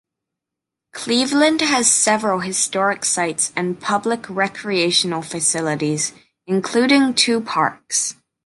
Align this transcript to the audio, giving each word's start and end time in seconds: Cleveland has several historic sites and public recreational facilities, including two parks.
Cleveland 0.93 1.61
has 1.61 1.91
several 1.93 2.39
historic 2.39 3.05
sites 3.05 3.53
and 3.55 3.79
public 3.79 4.27
recreational 4.27 5.21
facilities, 5.21 6.13
including 6.47 7.13
two 7.13 7.39
parks. 7.39 8.15